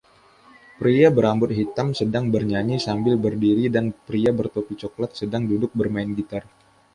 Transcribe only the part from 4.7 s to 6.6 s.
cokelat sedang duduk bermain gitar.